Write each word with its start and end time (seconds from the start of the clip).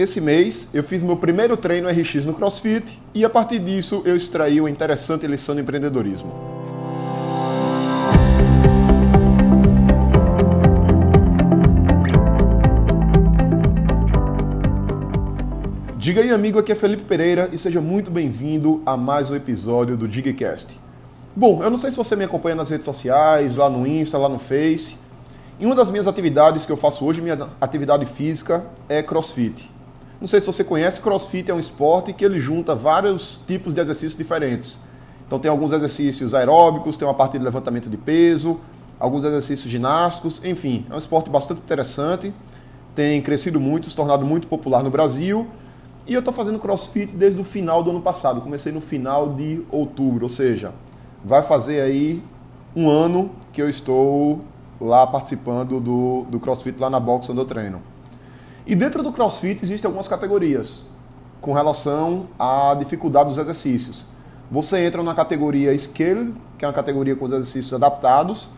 esse 0.00 0.18
mês 0.18 0.66
eu 0.72 0.82
fiz 0.82 1.02
meu 1.02 1.16
primeiro 1.16 1.56
treino 1.58 1.86
RX 1.86 2.24
no 2.24 2.32
CrossFit 2.32 2.98
e 3.14 3.22
a 3.22 3.28
partir 3.28 3.58
disso 3.58 4.02
eu 4.06 4.16
extraí 4.16 4.58
uma 4.58 4.70
interessante 4.70 5.26
lição 5.26 5.54
de 5.54 5.60
empreendedorismo. 5.60 6.32
Diga 15.98 16.22
aí, 16.22 16.30
amigo, 16.30 16.58
aqui 16.58 16.72
é 16.72 16.74
Felipe 16.74 17.02
Pereira 17.02 17.50
e 17.52 17.58
seja 17.58 17.80
muito 17.82 18.10
bem-vindo 18.10 18.82
a 18.86 18.96
mais 18.96 19.30
um 19.30 19.36
episódio 19.36 19.98
do 19.98 20.08
DigaCast. 20.08 20.80
Bom, 21.36 21.62
eu 21.62 21.70
não 21.70 21.76
sei 21.76 21.90
se 21.90 21.96
você 21.98 22.16
me 22.16 22.24
acompanha 22.24 22.56
nas 22.56 22.70
redes 22.70 22.86
sociais, 22.86 23.54
lá 23.54 23.68
no 23.68 23.86
Insta, 23.86 24.16
lá 24.16 24.30
no 24.30 24.38
Face. 24.38 24.96
E 25.58 25.66
uma 25.66 25.74
das 25.74 25.90
minhas 25.90 26.06
atividades 26.06 26.64
que 26.64 26.72
eu 26.72 26.76
faço 26.76 27.04
hoje, 27.04 27.20
minha 27.20 27.50
atividade 27.60 28.06
física, 28.06 28.64
é 28.88 29.02
CrossFit. 29.02 29.70
Não 30.20 30.28
sei 30.28 30.40
se 30.40 30.46
você 30.46 30.62
conhece, 30.62 31.00
CrossFit 31.00 31.50
é 31.50 31.54
um 31.54 31.58
esporte 31.58 32.12
que 32.12 32.22
ele 32.22 32.38
junta 32.38 32.74
vários 32.74 33.40
tipos 33.46 33.72
de 33.72 33.80
exercícios 33.80 34.16
diferentes. 34.16 34.78
Então 35.26 35.38
tem 35.38 35.50
alguns 35.50 35.72
exercícios 35.72 36.34
aeróbicos, 36.34 36.96
tem 36.96 37.08
uma 37.08 37.14
parte 37.14 37.38
de 37.38 37.44
levantamento 37.44 37.88
de 37.88 37.96
peso, 37.96 38.60
alguns 38.98 39.24
exercícios 39.24 39.70
ginásticos, 39.70 40.40
enfim, 40.44 40.84
é 40.90 40.94
um 40.94 40.98
esporte 40.98 41.30
bastante 41.30 41.60
interessante, 41.60 42.34
tem 42.94 43.22
crescido 43.22 43.58
muito, 43.58 43.88
se 43.88 43.96
tornado 43.96 44.26
muito 44.26 44.46
popular 44.46 44.82
no 44.82 44.90
Brasil 44.90 45.46
e 46.06 46.12
eu 46.12 46.18
estou 46.18 46.34
fazendo 46.34 46.58
crossfit 46.58 47.12
desde 47.12 47.40
o 47.40 47.44
final 47.44 47.82
do 47.82 47.90
ano 47.90 48.02
passado. 48.02 48.40
Comecei 48.40 48.72
no 48.72 48.80
final 48.80 49.30
de 49.34 49.64
outubro, 49.70 50.24
ou 50.24 50.28
seja, 50.28 50.74
vai 51.24 51.40
fazer 51.40 51.80
aí 51.80 52.22
um 52.76 52.90
ano 52.90 53.30
que 53.52 53.62
eu 53.62 53.68
estou 53.68 54.40
lá 54.80 55.06
participando 55.06 55.80
do, 55.80 56.26
do 56.28 56.40
crossfit 56.40 56.78
lá 56.78 56.90
na 56.90 57.00
box 57.00 57.30
onde 57.30 57.40
eu 57.40 57.46
treino. 57.46 57.89
E 58.70 58.76
dentro 58.76 59.02
do 59.02 59.10
crossfit 59.10 59.64
existem 59.64 59.88
algumas 59.88 60.06
categorias 60.06 60.82
com 61.40 61.52
relação 61.52 62.28
à 62.38 62.72
dificuldade 62.78 63.28
dos 63.28 63.36
exercícios. 63.36 64.06
Você 64.48 64.86
entra 64.86 65.02
na 65.02 65.12
categoria 65.12 65.76
Scale, 65.76 66.32
que 66.56 66.64
é 66.64 66.68
uma 66.68 66.72
categoria 66.72 67.16
com 67.16 67.24
os 67.24 67.32
exercícios 67.32 67.74
adaptados, 67.74 68.48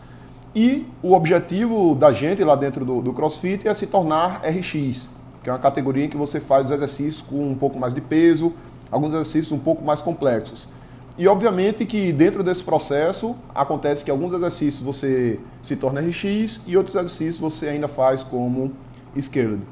e 0.55 0.87
o 1.03 1.15
objetivo 1.15 1.95
da 1.95 2.13
gente 2.13 2.45
lá 2.45 2.55
dentro 2.55 2.85
do, 2.85 3.01
do 3.01 3.15
CrossFit 3.15 3.67
é 3.67 3.73
se 3.73 3.87
tornar 3.87 4.43
RX, 4.45 5.09
que 5.43 5.49
é 5.49 5.53
uma 5.55 5.59
categoria 5.59 6.05
em 6.05 6.11
que 6.11 6.17
você 6.19 6.39
faz 6.39 6.67
os 6.67 6.73
exercícios 6.73 7.23
com 7.23 7.51
um 7.51 7.55
pouco 7.55 7.79
mais 7.79 7.95
de 7.95 8.03
peso, 8.03 8.53
alguns 8.91 9.15
exercícios 9.15 9.51
um 9.51 9.59
pouco 9.59 9.83
mais 9.83 10.03
complexos. 10.03 10.69
E 11.17 11.27
obviamente 11.27 11.87
que 11.87 12.13
dentro 12.13 12.43
desse 12.43 12.63
processo 12.63 13.35
acontece 13.55 14.05
que 14.05 14.11
alguns 14.11 14.35
exercícios 14.35 14.83
você 14.83 15.41
se 15.63 15.75
torna 15.75 16.03
RX 16.03 16.61
e 16.67 16.77
outros 16.77 16.97
exercícios 16.97 17.39
você 17.39 17.71
ainda 17.71 17.89
faz 17.89 18.23
como 18.23 18.73
Skilled. 19.17 19.63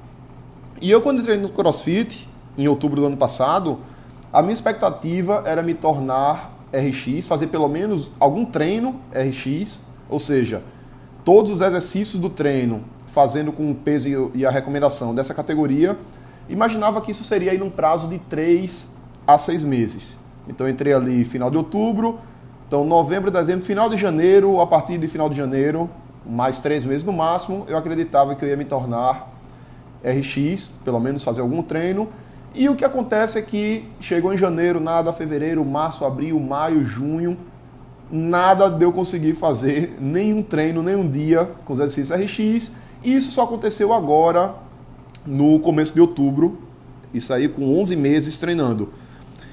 E 0.81 0.91
eu 0.91 1.03
quando 1.03 1.21
entrei 1.21 1.37
no 1.37 1.51
CrossFit, 1.51 2.27
em 2.57 2.67
outubro 2.67 3.03
do 3.03 3.07
ano 3.07 3.17
passado, 3.17 3.81
a 4.33 4.41
minha 4.41 4.55
expectativa 4.55 5.43
era 5.45 5.63
me 5.63 5.75
tornar 5.75 6.53
RX, 6.73 7.27
fazer 7.27 7.49
pelo 7.49 7.69
menos 7.69 8.11
algum 8.19 8.47
treino 8.47 8.99
RX, 9.13 9.79
ou 10.09 10.19
seja, 10.19 10.63
todos 11.23 11.53
os 11.53 11.61
exercícios 11.61 12.19
do 12.21 12.31
treino 12.31 12.83
fazendo 13.05 13.53
com 13.53 13.71
o 13.71 13.75
peso 13.75 14.31
e 14.35 14.47
a 14.47 14.51
recomendação 14.51 15.15
dessa 15.15 15.35
categoria, 15.35 15.99
imaginava 16.49 17.01
que 17.03 17.11
isso 17.11 17.25
seria 17.25 17.51
aí 17.51 17.59
num 17.59 17.71
prazo 17.71 18.09
de 18.09 18.19
3 18.19 18.89
a 19.27 19.37
6 19.37 19.65
meses. 19.65 20.19
Então 20.49 20.67
entrei 20.67 20.95
ali 20.95 21.25
final 21.25 21.51
de 21.51 21.59
outubro, 21.59 22.21
então 22.67 22.87
novembro, 22.87 23.31
dezembro, 23.31 23.67
final 23.67 23.91
de 23.91 23.99
janeiro, 23.99 24.61
a 24.61 24.67
partir 24.67 24.97
de 24.97 25.09
final 25.09 25.29
de 25.29 25.37
janeiro, 25.37 25.91
mais 26.25 26.61
três 26.61 26.87
meses 26.87 27.05
no 27.05 27.13
máximo, 27.13 27.67
eu 27.69 27.77
acreditava 27.77 28.35
que 28.35 28.45
eu 28.45 28.49
ia 28.49 28.57
me 28.57 28.65
tornar 28.65 29.40
RX, 30.05 30.71
pelo 30.85 31.01
menos 31.01 31.23
fazer 31.23 31.41
algum 31.41 31.63
treino. 31.63 32.09
E 32.55 32.69
o 32.69 32.75
que 32.75 32.85
acontece 32.85 33.39
é 33.39 33.43
que 33.43 33.85
chegou 34.01 34.35
em 34.35 34.37
janeiro, 34.37 34.81
nada, 34.81 35.13
fevereiro, 35.13 35.65
março, 35.65 36.05
abril, 36.05 36.39
maio, 36.41 36.85
junho, 36.85 37.37
nada 38.11 38.69
de 38.69 38.85
eu 38.85 38.93
conseguir 38.93 39.35
fazer 39.35 39.97
nenhum 40.01 40.43
treino, 40.43 40.83
nenhum 40.83 41.09
dia 41.09 41.49
com 41.65 41.73
os 41.73 41.79
exercícios 41.79 42.19
RX. 42.19 42.73
E 43.05 43.15
isso 43.15 43.31
só 43.31 43.45
aconteceu 43.45 43.93
agora, 43.93 44.55
no 45.25 45.61
começo 45.61 45.95
de 45.95 46.01
outubro, 46.01 46.59
isso 47.15 47.33
aí 47.33 47.49
com 47.49 47.79
11 47.79 47.95
meses 47.97 48.37
treinando. 48.39 48.89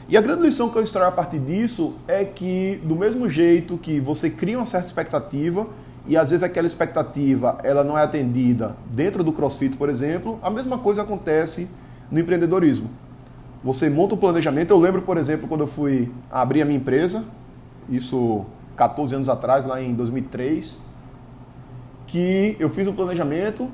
E 0.10 0.16
a 0.16 0.22
grande 0.22 0.44
lição 0.44 0.70
que 0.70 0.78
eu 0.78 0.84
extraio 0.84 1.10
a 1.10 1.12
partir 1.12 1.40
disso 1.40 1.96
é 2.08 2.24
que, 2.24 2.80
do 2.84 2.96
mesmo 2.96 3.30
jeito 3.30 3.78
que 3.78 4.00
você 4.00 4.30
cria 4.30 4.58
uma 4.58 4.66
certa 4.66 4.88
expectativa, 4.88 5.68
e 6.08 6.16
às 6.16 6.30
vezes 6.30 6.44
aquela 6.44 6.66
expectativa 6.66 7.58
ela 7.64 7.84
não 7.84 7.98
é 7.98 8.04
atendida 8.04 8.76
dentro 8.92 9.24
do 9.24 9.34
CrossFit, 9.34 9.76
por 9.76 9.90
exemplo, 9.90 10.40
a 10.42 10.50
mesma 10.50 10.78
coisa 10.78 11.02
acontece 11.02 11.70
no 12.10 12.20
empreendedorismo. 12.20 12.90
Você 13.64 13.90
monta 13.90 14.16
um 14.16 14.18
planejamento. 14.18 14.72
Eu 14.72 14.80
lembro, 14.80 15.02
por 15.02 15.18
exemplo, 15.18 15.48
quando 15.48 15.62
eu 15.62 15.68
fui 15.68 16.12
abrir 16.32 16.62
a 16.62 16.66
minha 16.66 16.78
empresa, 16.78 17.24
isso 17.90 18.46
14 18.76 19.16
anos 19.16 19.30
atrás, 19.30 19.66
lá 19.66 19.82
em 19.82 19.94
2003, 19.94 20.80
que 22.06 22.56
eu 22.60 22.70
fiz 22.70 22.88
um 22.88 22.94
planejamento 22.94 23.70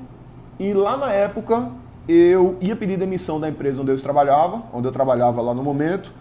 e 0.58 0.72
lá 0.72 0.96
na 0.96 1.12
época 1.12 1.70
eu 2.08 2.56
ia 2.60 2.74
pedir 2.74 2.96
demissão 2.96 3.38
da 3.38 3.48
empresa 3.48 3.80
onde 3.80 3.92
eu 3.92 4.00
trabalhava, 4.00 4.62
onde 4.72 4.88
eu 4.88 4.92
trabalhava 4.92 5.40
lá 5.40 5.54
no 5.54 5.62
momento, 5.62 6.12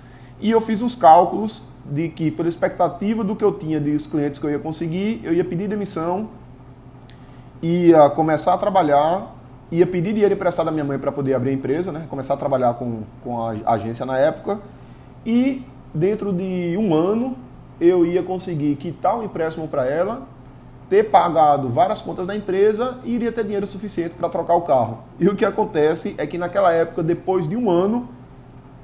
e 0.43 0.51
eu 0.51 0.59
fiz 0.59 0.81
uns 0.81 0.93
cálculos 0.93 1.63
de 1.85 2.09
que, 2.09 2.29
pela 2.29 2.49
expectativa 2.49 3.23
do 3.23 3.33
que 3.33 3.45
eu 3.45 3.53
tinha 3.53 3.79
dos 3.79 4.07
clientes 4.07 4.37
que 4.37 4.45
eu 4.45 4.51
ia 4.51 4.59
conseguir, 4.59 5.21
eu 5.23 5.33
ia 5.33 5.43
pedir 5.43 5.69
demissão, 5.69 6.27
ia 7.61 8.09
começar 8.09 8.53
a 8.53 8.57
trabalhar, 8.57 9.33
ia 9.71 9.87
pedir 9.87 10.11
dinheiro 10.11 10.33
emprestado 10.33 10.65
da 10.65 10.71
minha 10.71 10.83
mãe 10.83 10.99
para 10.99 11.13
poder 11.13 11.33
abrir 11.33 11.51
a 11.51 11.53
empresa, 11.53 11.93
né? 11.93 12.05
começar 12.09 12.33
a 12.33 12.37
trabalhar 12.37 12.73
com, 12.73 13.03
com 13.23 13.41
a 13.41 13.53
agência 13.67 14.05
na 14.05 14.17
época, 14.17 14.59
e 15.25 15.63
dentro 15.93 16.33
de 16.33 16.75
um 16.77 16.93
ano 16.93 17.37
eu 17.79 18.05
ia 18.05 18.21
conseguir 18.21 18.75
quitar 18.75 19.17
o 19.17 19.23
empréstimo 19.23 19.65
para 19.65 19.85
ela 19.85 20.23
ter 20.89 21.03
pagado 21.03 21.69
várias 21.69 22.01
contas 22.01 22.27
da 22.27 22.35
empresa 22.35 22.99
e 23.05 23.15
iria 23.15 23.31
ter 23.31 23.45
dinheiro 23.45 23.65
suficiente 23.65 24.13
para 24.15 24.27
trocar 24.27 24.55
o 24.55 24.61
carro. 24.61 24.99
E 25.17 25.27
o 25.29 25.35
que 25.35 25.45
acontece 25.45 26.13
é 26.17 26.27
que 26.27 26.37
naquela 26.37 26.73
época, 26.73 27.01
depois 27.01 27.47
de 27.47 27.55
um 27.55 27.69
ano 27.71 28.09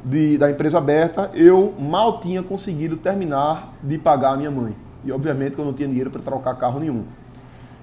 de, 0.04 0.38
da 0.38 0.50
empresa 0.50 0.78
aberta, 0.78 1.30
eu 1.34 1.74
mal 1.78 2.20
tinha 2.20 2.42
conseguido 2.42 2.98
terminar 2.98 3.74
de 3.84 3.98
pagar 3.98 4.34
a 4.34 4.38
minha 4.38 4.52
mãe. 4.52 4.76
E 5.04 5.12
obviamente 5.12 5.56
que 5.56 5.62
eu 5.62 5.66
não 5.66 5.74
tinha 5.74 5.88
dinheiro 5.88 6.10
para 6.10 6.22
trocar 6.22 6.56
carro 6.56 6.80
nenhum. 6.80 7.04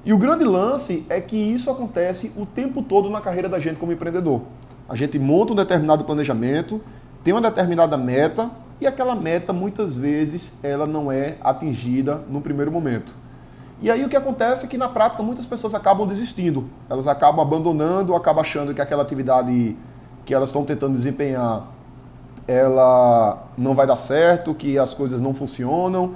E 0.04 0.12
o 0.12 0.18
grande 0.18 0.44
lance 0.44 1.04
é 1.08 1.20
que 1.20 1.36
isso 1.36 1.70
acontece 1.70 2.32
o 2.36 2.46
tempo 2.46 2.82
todo 2.82 3.10
na 3.10 3.20
carreira 3.20 3.48
da 3.48 3.58
gente 3.58 3.78
como 3.78 3.92
empreendedor. 3.92 4.42
A 4.88 4.94
gente 4.94 5.18
monta 5.18 5.52
um 5.52 5.56
determinado 5.56 6.04
planejamento, 6.04 6.80
tem 7.24 7.34
uma 7.34 7.40
determinada 7.40 7.96
meta 7.96 8.50
e 8.80 8.86
aquela 8.86 9.16
meta 9.16 9.52
muitas 9.52 9.96
vezes 9.96 10.58
ela 10.62 10.86
não 10.86 11.10
é 11.10 11.36
atingida 11.40 12.22
no 12.28 12.40
primeiro 12.40 12.70
momento. 12.70 13.12
E 13.82 13.90
aí 13.90 14.04
o 14.04 14.08
que 14.08 14.16
acontece 14.16 14.64
é 14.64 14.68
que 14.68 14.78
na 14.78 14.88
prática 14.88 15.22
muitas 15.22 15.44
pessoas 15.44 15.74
acabam 15.74 16.06
desistindo. 16.06 16.66
Elas 16.88 17.08
acabam 17.08 17.44
abandonando, 17.44 18.14
acabam 18.14 18.42
achando 18.42 18.72
que 18.72 18.80
aquela 18.80 19.02
atividade 19.02 19.76
que 20.24 20.32
elas 20.32 20.50
estão 20.50 20.64
tentando 20.64 20.92
desempenhar 20.92 21.75
ela 22.46 23.48
não 23.56 23.74
vai 23.74 23.86
dar 23.86 23.96
certo, 23.96 24.54
que 24.54 24.78
as 24.78 24.94
coisas 24.94 25.20
não 25.20 25.34
funcionam. 25.34 26.14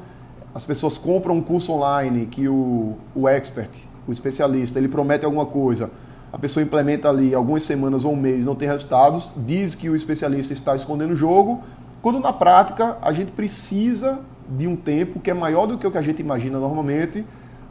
As 0.54 0.64
pessoas 0.64 0.98
compram 0.98 1.36
um 1.36 1.42
curso 1.42 1.72
online 1.72 2.26
que 2.26 2.48
o, 2.48 2.96
o 3.14 3.28
expert, 3.28 3.70
o 4.06 4.12
especialista, 4.12 4.78
ele 4.78 4.88
promete 4.88 5.24
alguma 5.24 5.46
coisa. 5.46 5.90
A 6.32 6.38
pessoa 6.38 6.62
implementa 6.62 7.08
ali 7.08 7.34
algumas 7.34 7.64
semanas 7.64 8.04
ou 8.04 8.12
um 8.12 8.16
mês, 8.16 8.44
não 8.44 8.54
tem 8.54 8.68
resultados, 8.68 9.32
diz 9.36 9.74
que 9.74 9.88
o 9.88 9.96
especialista 9.96 10.52
está 10.52 10.76
escondendo 10.76 11.12
o 11.12 11.16
jogo, 11.16 11.60
quando 12.00 12.20
na 12.20 12.32
prática 12.32 12.96
a 13.02 13.12
gente 13.12 13.32
precisa 13.32 14.20
de 14.48 14.66
um 14.66 14.76
tempo 14.76 15.20
que 15.20 15.30
é 15.30 15.34
maior 15.34 15.66
do 15.66 15.76
que 15.76 15.86
o 15.86 15.90
que 15.90 15.98
a 15.98 16.02
gente 16.02 16.20
imagina 16.20 16.58
normalmente 16.58 17.24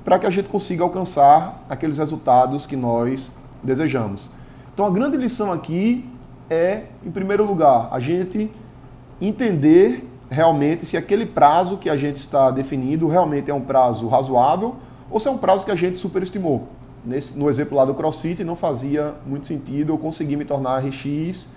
para 0.03 0.17
que 0.19 0.25
a 0.25 0.29
gente 0.29 0.49
consiga 0.49 0.83
alcançar 0.83 1.65
aqueles 1.69 1.97
resultados 1.97 2.65
que 2.65 2.75
nós 2.75 3.31
desejamos. 3.63 4.29
Então 4.73 4.85
a 4.85 4.89
grande 4.89 5.17
lição 5.17 5.51
aqui 5.51 6.09
é, 6.49 6.83
em 7.05 7.11
primeiro 7.11 7.45
lugar, 7.45 7.89
a 7.91 7.99
gente 7.99 8.49
entender 9.21 10.07
realmente 10.29 10.85
se 10.85 10.95
aquele 10.95 11.25
prazo 11.25 11.77
que 11.77 11.89
a 11.89 11.97
gente 11.97 12.17
está 12.17 12.51
definindo 12.51 13.07
realmente 13.07 13.49
é 13.49 13.53
um 13.53 13.61
prazo 13.61 14.07
razoável 14.07 14.75
ou 15.09 15.19
se 15.19 15.27
é 15.27 15.31
um 15.31 15.37
prazo 15.37 15.65
que 15.65 15.71
a 15.71 15.75
gente 15.75 15.99
superestimou. 15.99 16.67
Nesse, 17.03 17.37
no 17.37 17.49
exemplo 17.49 17.77
lá 17.77 17.85
do 17.85 17.93
CrossFit, 17.93 18.43
não 18.43 18.55
fazia 18.55 19.15
muito 19.25 19.47
sentido 19.47 19.93
eu 19.93 19.97
conseguir 19.97 20.35
me 20.35 20.45
tornar 20.45 20.79
RX 20.79 21.47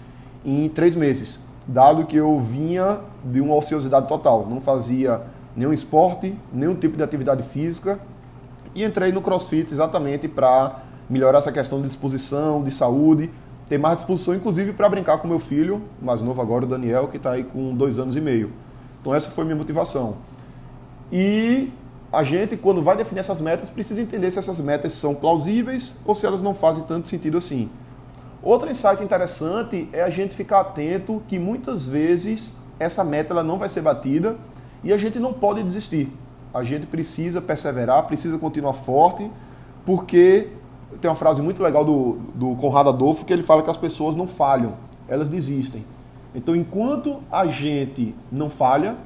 em 0.44 0.68
três 0.68 0.94
meses, 0.94 1.40
dado 1.66 2.06
que 2.06 2.16
eu 2.16 2.38
vinha 2.38 3.00
de 3.24 3.40
uma 3.40 3.54
ociosidade 3.54 4.06
total, 4.08 4.46
não 4.48 4.60
fazia 4.60 5.20
nenhum 5.56 5.72
esporte, 5.72 6.36
nenhum 6.52 6.74
tipo 6.74 6.96
de 6.96 7.02
atividade 7.02 7.42
física 7.42 8.00
e 8.74 8.84
entrei 8.84 9.12
no 9.12 9.20
CrossFit 9.20 9.72
exatamente 9.72 10.26
para 10.28 10.80
melhorar 11.08 11.38
essa 11.38 11.52
questão 11.52 11.80
de 11.80 11.88
disposição, 11.88 12.62
de 12.62 12.70
saúde, 12.70 13.30
ter 13.68 13.78
mais 13.78 13.98
disposição, 13.98 14.34
inclusive 14.34 14.72
para 14.72 14.88
brincar 14.88 15.18
com 15.18 15.28
meu 15.28 15.38
filho, 15.38 15.82
mais 16.00 16.20
novo 16.22 16.40
agora, 16.40 16.64
o 16.64 16.68
Daniel, 16.68 17.08
que 17.08 17.16
está 17.16 17.32
aí 17.32 17.44
com 17.44 17.74
dois 17.74 17.98
anos 17.98 18.16
e 18.16 18.20
meio. 18.20 18.52
Então 19.00 19.14
essa 19.14 19.30
foi 19.30 19.44
minha 19.44 19.56
motivação. 19.56 20.16
E 21.10 21.72
a 22.12 22.22
gente, 22.22 22.56
quando 22.56 22.82
vai 22.82 22.96
definir 22.96 23.20
essas 23.20 23.40
metas, 23.40 23.70
precisa 23.70 24.00
entender 24.00 24.30
se 24.30 24.38
essas 24.38 24.60
metas 24.60 24.92
são 24.92 25.14
plausíveis 25.14 25.96
ou 26.04 26.14
se 26.14 26.26
elas 26.26 26.42
não 26.42 26.54
fazem 26.54 26.84
tanto 26.84 27.08
sentido 27.08 27.38
assim. 27.38 27.70
Outro 28.42 28.70
insight 28.70 29.02
interessante 29.02 29.88
é 29.92 30.02
a 30.02 30.10
gente 30.10 30.34
ficar 30.34 30.60
atento 30.60 31.22
que 31.28 31.38
muitas 31.38 31.86
vezes 31.86 32.56
essa 32.78 33.04
meta 33.04 33.32
ela 33.32 33.42
não 33.42 33.58
vai 33.58 33.68
ser 33.68 33.80
batida 33.80 34.36
e 34.82 34.92
a 34.92 34.96
gente 34.96 35.18
não 35.18 35.32
pode 35.32 35.62
desistir. 35.62 36.12
A 36.52 36.62
gente 36.62 36.86
precisa 36.86 37.40
perseverar, 37.40 38.06
precisa 38.06 38.36
continuar 38.38 38.72
forte, 38.72 39.30
porque 39.86 40.48
tem 41.00 41.10
uma 41.10 41.16
frase 41.16 41.40
muito 41.42 41.62
legal 41.62 41.84
do, 41.84 42.18
do 42.34 42.54
Conrado 42.56 42.88
Adolfo 42.88 43.24
que 43.24 43.32
ele 43.32 43.42
fala 43.42 43.62
que 43.62 43.70
as 43.70 43.76
pessoas 43.76 44.16
não 44.16 44.26
falham, 44.26 44.74
elas 45.08 45.28
desistem. 45.28 45.84
Então, 46.34 46.56
enquanto 46.56 47.22
a 47.30 47.46
gente 47.46 48.14
não 48.30 48.48
falha, 48.48 48.96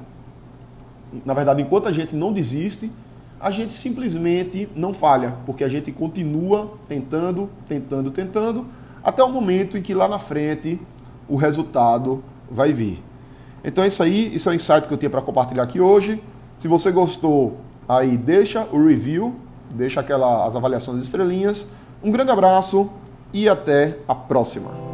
na 1.25 1.33
verdade, 1.33 1.61
enquanto 1.61 1.87
a 1.87 1.91
gente 1.91 2.15
não 2.15 2.31
desiste, 2.31 2.91
a 3.39 3.51
gente 3.51 3.73
simplesmente 3.73 4.67
não 4.75 4.93
falha, 4.93 5.35
porque 5.45 5.63
a 5.63 5.69
gente 5.69 5.91
continua 5.91 6.73
tentando, 6.87 7.49
tentando, 7.67 8.11
tentando, 8.11 8.65
até 9.03 9.23
o 9.23 9.29
momento 9.29 9.77
em 9.77 9.81
que 9.81 9.93
lá 9.93 10.07
na 10.07 10.19
frente 10.19 10.79
o 11.29 11.35
resultado 11.35 12.23
vai 12.49 12.71
vir. 12.71 13.03
Então 13.63 13.83
é 13.83 13.87
isso 13.87 14.01
aí, 14.01 14.33
isso 14.33 14.49
é 14.49 14.53
o 14.53 14.55
insight 14.55 14.87
que 14.87 14.93
eu 14.93 14.97
tinha 14.97 15.09
para 15.09 15.21
compartilhar 15.21 15.63
aqui 15.63 15.79
hoje. 15.79 16.21
Se 16.57 16.67
você 16.67 16.91
gostou, 16.91 17.57
aí 17.87 18.17
deixa 18.17 18.67
o 18.71 18.83
review, 18.83 19.35
deixa 19.71 19.99
aquela, 19.99 20.45
as 20.45 20.55
avaliações 20.55 21.01
estrelinhas. 21.01 21.67
Um 22.03 22.11
grande 22.11 22.31
abraço 22.31 22.89
e 23.33 23.49
até 23.49 23.97
a 24.07 24.15
próxima. 24.15 24.86